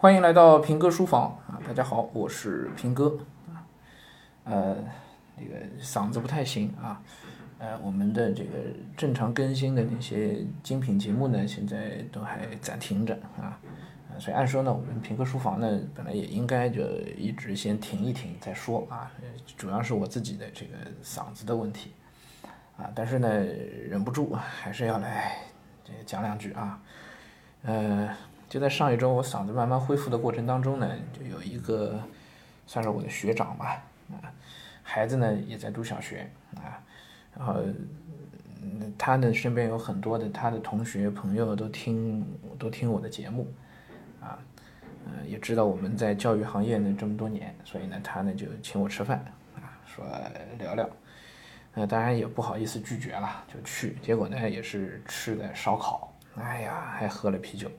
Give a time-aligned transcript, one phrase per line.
[0.00, 1.58] 欢迎来到平哥书房啊！
[1.66, 3.66] 大家好，我是平哥啊。
[4.44, 4.76] 呃，
[5.36, 7.02] 这个嗓子不太行啊。
[7.58, 8.50] 呃，我们的这个
[8.96, 13.58] 正常更新的那些精品节目呢，现在都还暂停着啊。
[14.20, 16.80] 所以按说呢，我们平哥书房呢，本来也应该就
[17.16, 19.10] 一直先停一停再说啊。
[19.56, 21.90] 主要是我自己的这个嗓子的问题
[22.76, 22.88] 啊。
[22.94, 25.38] 但是呢，忍不住还是要来
[25.84, 26.80] 这讲两句啊。
[27.62, 28.08] 呃。
[28.48, 32.00] 就在上一周，我嗓子慢慢恢复的过程当中呢，就有一个
[32.66, 34.32] 算是我的学长吧，啊，
[34.82, 36.26] 孩子呢也在读小学
[36.56, 36.80] 啊，
[37.36, 37.56] 然后
[38.96, 42.26] 他呢身边有很多的他的同学朋友都听
[42.58, 43.46] 都听我的节目，
[44.20, 44.38] 啊，
[45.04, 49.18] 嗯，也知道我们在教育行业呢这么多年，所以呢他呢就请我吃饭
[49.56, 50.06] 啊，说
[50.58, 50.88] 聊聊，
[51.74, 57.70] 呃，当然也不好意思拒绝了，就去，结果呢也是吃的烧烤，哎呀，还喝了啤酒。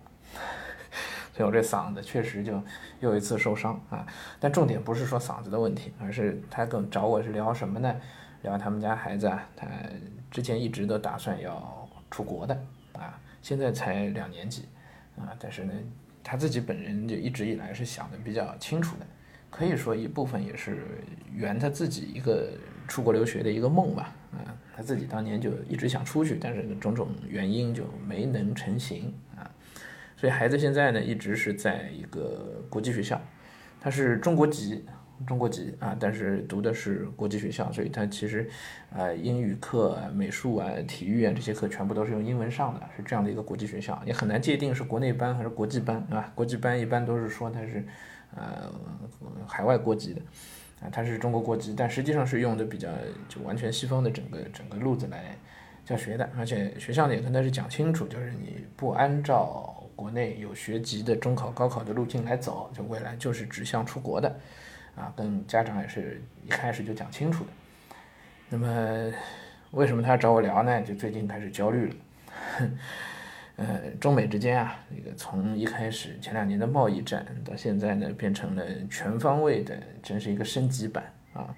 [1.40, 2.62] 所以我这嗓子确实就
[3.00, 4.06] 又一次受伤啊！
[4.42, 7.96] 但重点不是说嗓子的问题，而是他跟找我是聊什么呢？
[8.42, 9.66] 聊他们家孩子啊，他
[10.30, 12.54] 之前一直都打算要出国的
[12.92, 14.66] 啊，现在才两年级
[15.18, 15.72] 啊，但是呢，
[16.22, 19.06] 他自己本人就一直以来是想的比较清楚的，
[19.50, 22.50] 可以说一部分也是圆他自己一个
[22.86, 24.44] 出国留学的一个梦吧啊，
[24.76, 29.50] 他自己当年就一直想出去，但是种种原因就没能成行啊。
[30.20, 33.22] 所以孩子现在呢，一直是在一个国际学校，
[33.80, 34.84] 他是中国籍，
[35.25, 38.45] 中国籍啊，但是读的是国际学校，所以他其实，
[38.92, 46.30] 呃，英语课、美术啊、体育啊这些课全部都是用英文上的，是这样的一个国际学校，也很难界定是国内班还是国际班啊。
[46.36, 47.81] 国际班一般都是说他是，
[48.36, 48.70] 呃，
[49.47, 50.22] 海外国籍的，
[50.81, 52.90] 啊，他是中国国籍，但实际上是用的比较
[53.30, 55.38] 就完全西方的整个整个路子来
[55.86, 59.78] 教学的，而且学校呢也跟他是讲清楚，就是你不按照。
[60.00, 64.33] 国内有学籍的中考、高考的路径来走，就未来就是指向出国的，
[64.95, 67.50] 啊，跟家长也是一开始就讲清楚的。
[68.47, 69.12] 那么，
[69.72, 70.81] 为什么他找我聊呢？
[70.84, 71.96] 就最近开始焦虑了。
[73.57, 81.53] 呃，中美之间啊，那个从一开始前两年的贸易战，到现在呢变成了全方位的，真是一个升级版啊。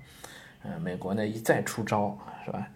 [0.63, 2.67] 呃，美国呢一再出招，是吧？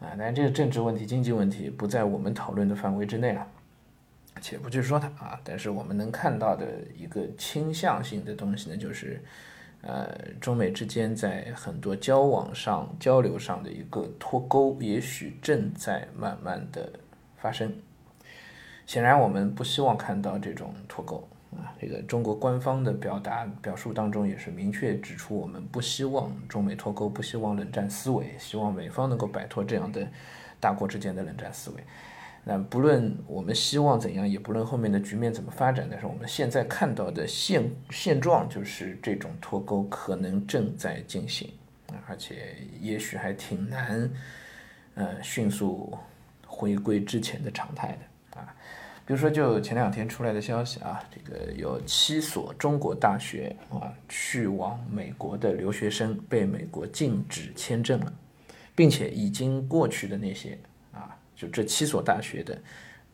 [0.00, 3.46] 啊，但这个政治问题、经济问题不在我们讨论的范围之内了。
[4.42, 9.22] 且不去说它啊，但是我们能看到的一个倾向性的东西呢，就是，
[9.82, 16.92] 呃，中美之间在很多交往上、交流上的一个脱钩，也许正在慢慢的
[17.38, 17.72] 发生。
[18.84, 21.72] 显然，我们不希望看到这种脱钩啊。
[21.80, 30.06] 这个中国官方的表达表述当中也是明确指出，我们不希望中美脱钩，不希望冷战思维，希望美方能够摆脱这样的
[30.58, 31.76] 大国之间的冷战思维。
[32.44, 41.48] 那不论我们希望怎样，也不论后面的局面怎么发展，但是我们现在看到的现现状就是这种脱钩可能正在进行
[42.08, 44.10] 而且也许还挺难，
[44.94, 45.96] 呃，迅速
[46.44, 47.96] 回归之前的常态
[48.32, 48.52] 的啊。
[49.06, 58.12] 比如说，就前两天出来的消息啊，这个有七所中国大学啊去往美国的留学生被美国禁止签证了，
[58.74, 60.58] 并且已经过去的那些。
[61.42, 62.54] 就这七所大学的，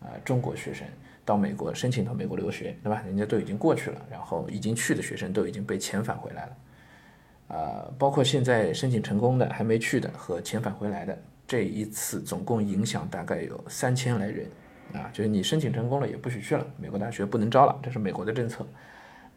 [0.00, 0.86] 啊，中国学生
[1.24, 3.02] 到美国申请到美国留学，对吧？
[3.06, 14.46] 人家都已经过去了，然后已经去的学生都已经被遣返回来了，啊，包括现在申请成功的还没去的和遣返回来的，这一次总共影响大概有三千来人，
[14.92, 18.66] 啊，就是你申请成功了也不许去了，美国大学不能招了，这是美国的政策。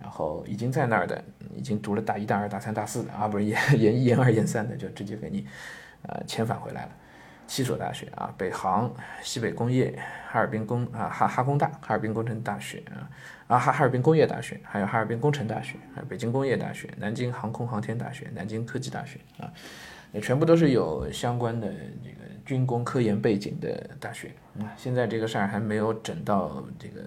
[0.02, 1.24] 然后已经在那儿的，
[1.56, 5.46] 已经读了大一、大二、大三、大四的啊，不是 研研一、研二、研三的，就直接给你，
[6.02, 6.92] 呃，遣返回来了。
[7.52, 8.90] 七所大学啊，北航、
[9.22, 9.94] 西北工业、
[10.32, 13.04] 哈尔滨工啊哈哈工大、哈尔滨工程大学啊
[13.48, 19.52] 啊哈哈尔滨工业大学，还有哈尔滨工程大学，还有北京工业大学、南京航空航天大学、南京科技大学啊，
[20.14, 21.68] 也全部都是有相关的
[22.02, 24.72] 这个军工科研背景的大学啊。
[24.78, 27.02] 现在这个事儿还没有整到这个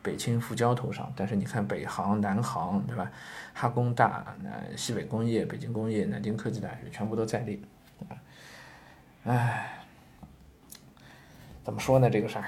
[0.00, 3.10] 北清复交头上，但是你看北航、南航对吧？
[3.52, 7.58] 哈工大、那西北工业、北京工业、南京科技大学全部都在列
[8.08, 8.14] 啊，
[9.24, 9.74] 唉。
[11.68, 12.08] 怎么说呢？
[12.08, 12.44] 这个事儿，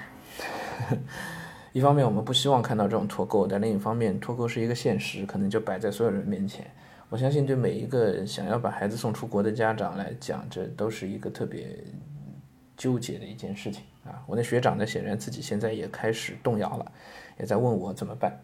[1.74, 6.64] 一方面我们不希望看到这种脱钩，但另一方面，脱钩是一个现实，可能就摆在所有人面前。
[7.10, 11.84] 我相信，对每一个想要把孩子送出国的家长来讲，这都是一个特别
[12.78, 14.24] 纠结的一件事情啊。
[14.26, 16.92] 我那学长呢，显然自己现在也开始动摇了，
[17.38, 18.40] 也在问我怎么办。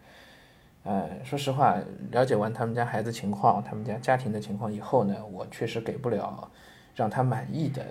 [0.85, 1.79] 呃，说实话，
[2.11, 6.51] 了解完他们家孩子情况、他们家家庭的情况以后呢，我确实给不了
[6.95, 7.83] 让他满意的。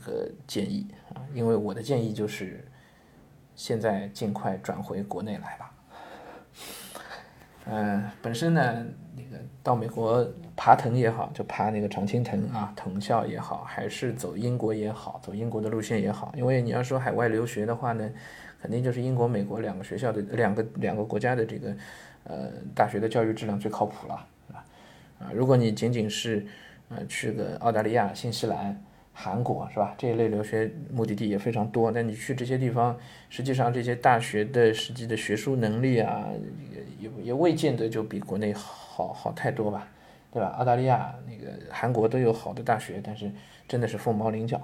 [0.00, 2.64] 个建议啊，因为我的建议就是，
[3.54, 5.74] 现在尽快转回国内来吧。
[7.66, 10.26] 嗯，本身呢，那个到美国
[10.56, 18.10] 爬藤也好，就爬那个常青藤啊，藤校也好，还是走英国也好，走英国的路线也好，因为你要说海外留学的话呢，
[18.60, 21.76] 肯定就是英国、美国两个学校的两个两个国家的这个
[22.24, 24.14] 呃大学的教育质量最靠谱了，
[24.52, 24.64] 啊
[25.20, 26.44] 啊，如果你仅仅是
[26.88, 28.82] 呃去个澳大利亚、新西兰。
[29.12, 29.94] 韩国是吧？
[29.98, 31.92] 这一类留学目的地也非常多。
[31.92, 32.96] 但你去这些地方，
[33.28, 36.26] 实际上这些大学的实际的学术能力啊，
[36.72, 39.88] 也也也未见得就比国内好好太多吧，
[40.32, 40.48] 对吧？
[40.58, 43.30] 澳大利亚、那个韩国都有好的大学，但是
[43.68, 44.56] 真的是凤毛麟角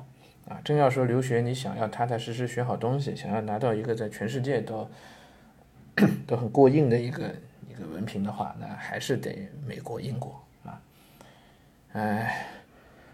[0.48, 0.58] 啊！
[0.64, 4.88] 真要说留学，你想要踏踏实实学好东西，想要拿到一个在全世界都
[6.26, 7.24] 都很过硬的一个
[7.68, 10.80] 一个文凭的话，那还是得美国、英国啊，
[11.92, 12.46] 哎。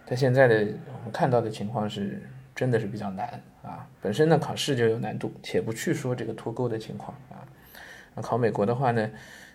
[0.06, 2.20] 但现在的我们看到的情况是，
[2.54, 3.88] 真的是比较难啊。
[4.00, 7.40] 本身呢考试就有难度，且不去说这个脱钩的情况啊。
[8.20, 9.10] 考美国的话呢，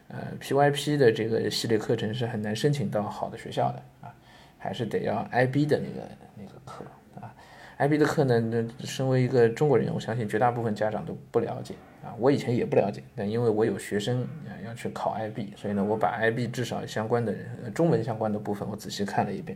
[0.07, 4.13] 呃，PYP 的这个系列课程是很难申请到好的学校的啊，
[4.57, 6.83] 还是得要 IB 的那个那个课
[7.21, 7.31] 啊。
[7.77, 12.15] IB 的课呢，那身为一个中国人，我相信绝大部分家长都不了解啊。
[12.17, 14.27] 我以前也不了解，但因为我有学生
[14.65, 17.35] 要去考 IB，所以呢，我把 IB 至少相关的
[17.75, 19.55] 中文相关的部分我仔细看了一遍。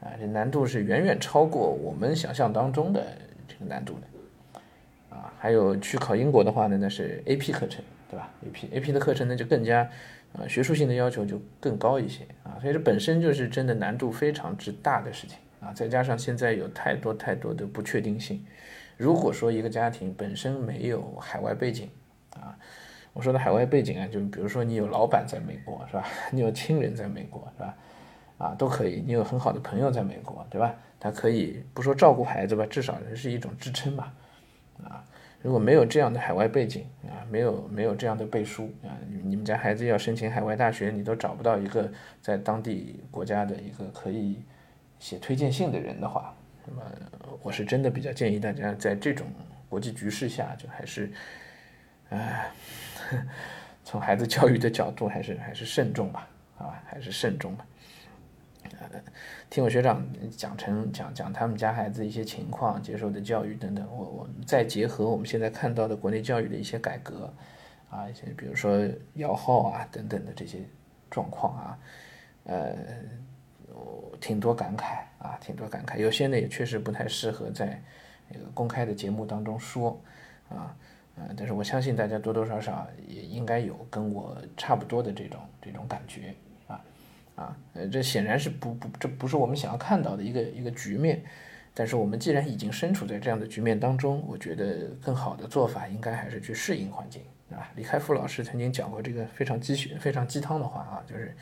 [0.00, 3.04] 啊，这难度是远远超过我们想象当中的
[3.48, 4.60] 这个难度的，
[5.16, 9.80] 啊，还有去考英国的话呢，那是 AP 课程，对吧？AP AP 的课程呢就更加，
[10.34, 18.44] 啊，学术性的要求就更高一些啊，所以这本身就是真的难度非常之大的事情啊，再加上现在有太多太多的不确定性，
[18.96, 21.90] 如果说一个家庭本身没有海外背景，
[22.36, 22.56] 啊，
[23.12, 26.06] 我说的海外背景啊，就比如说你有老板在美国，是吧？
[26.30, 27.76] 你有亲人在美国，是吧？
[28.38, 29.02] 啊，都可以。
[29.04, 30.74] 你有很好的朋友在美国，对吧？
[31.00, 34.12] 他可以不说照顾孩子吧，至少是一种支撑吧。
[34.82, 35.04] 啊，
[35.42, 38.94] 如果没有这样的海外背景啊，没有没有这样的背书啊，
[39.24, 41.90] 你们家孩子要申请海外大学，你都找不到一个
[42.20, 44.42] 在当地国家的一个可以
[44.98, 46.34] 写推荐信的人的话，
[46.66, 46.82] 那么
[47.42, 49.26] 我是真的比较建议大家在这种
[49.68, 51.12] 国际局势下，就还是，
[52.10, 52.50] 哎，
[53.84, 57.64] 从孩子教育的角度，还是还是慎重吧，啊，还是慎重吧。
[58.80, 58.88] 呃，
[59.50, 67.32] 听我学长讲成讲讲他们家孩子一些情况、接受的教育等等，我我再结合我们现在看到的国内教育的一些改革，
[67.90, 70.58] 啊，一些比如说摇号啊等等的这些
[71.10, 71.78] 状况啊，
[72.44, 72.76] 呃，
[74.20, 75.98] 挺多感慨啊，挺多感慨。
[75.98, 77.82] 有些呢也确实不太适合在
[78.28, 80.00] 那个公开的节目当中说，
[80.48, 80.76] 啊，
[81.16, 86.32] 呃，但是我相信大家多多少少也应该有跟我差不多的这种这种感觉。
[87.38, 91.22] 啊，呃，这显然是不不，这不是我们想要看到的一个一个局面。
[91.74, 97.70] 但是我们既然已经身处在这样的局面当中，我觉得更好的做法应该还是去适应环境，啊。
[97.76, 101.32] 李开复老师曾经讲过这个非常鸡血、非常鸡汤的话啊，就是，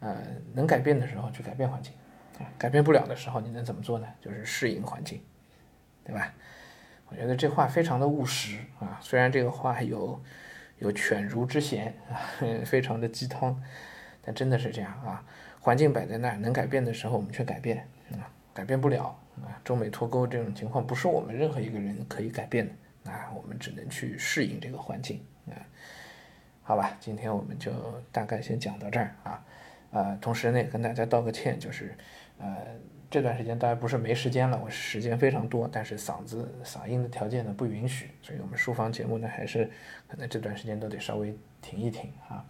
[0.00, 0.22] 呃，
[0.52, 1.94] 能改变的时候去改变环境，
[2.38, 4.06] 啊，改变不了的时候你能怎么做呢？
[4.20, 5.22] 就是适应环境，
[6.04, 6.34] 对吧？
[7.08, 10.22] 我觉得这话非常的务实啊，虽然这个话有
[10.80, 12.20] 有犬儒之嫌啊，
[12.66, 13.58] 非常的鸡汤。
[14.28, 15.24] 但真的是这样啊！
[15.58, 19.56] 环境摆在那儿，能改变的时候我们却改变啊，改变不了啊。
[19.64, 22.68] 中美脱钩这种情况不是我们任何一个人可以改变
[23.04, 25.56] 的啊，我们只能去适应这个环境啊。
[26.62, 27.72] 好吧，今天我们就
[28.12, 29.42] 大概先讲到这儿啊。
[29.92, 31.94] 呃，同时呢，跟大家道个歉，就是
[32.36, 32.54] 呃
[33.10, 39.70] 这段时间大家不是没时间了，我时间非常多，但是嗓子嗓音的条件呢不允许，所以我们书房节目呢还是
[40.06, 42.44] 可能这段时间都得稍微停一停啊。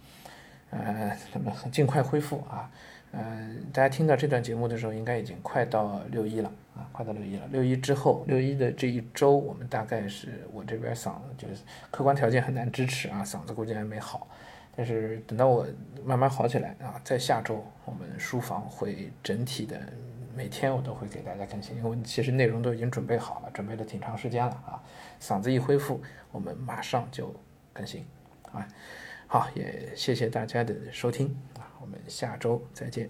[0.71, 2.69] 呃，那么尽快恢复啊，
[3.11, 7.47] 呃，大家听到这段节目的时候，应该已经快到六一了啊，快到六一了。
[7.51, 11.55] 六一之后，六一的这一周，我们大概是我这边嗓子就是
[11.89, 14.27] 客观条件很难支持啊，嗓子估计还没好。
[14.75, 15.65] 但是等到我
[16.05, 19.77] 慢慢好起来啊，在下周我们书房会整体的
[20.35, 24.81] 每天我都会给大家更新，因为其实内容都已经准备好了，准备了挺长时间了啊。
[25.19, 25.99] 嗓子一恢复，
[26.31, 27.33] 我们马上就
[27.73, 28.05] 更新
[28.53, 28.65] 啊。
[29.31, 33.07] 好，也谢谢大家的收听啊，我们下周再见。